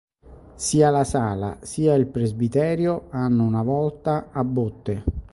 Sia 0.55 0.89
la 0.89 1.03
sala 1.03 1.59
sia 1.61 1.93
il 1.93 2.07
presbiterio 2.07 3.05
hanno 3.11 3.43
una 3.43 3.61
volta 3.61 4.29
a 4.31 4.43
botte. 4.43 5.03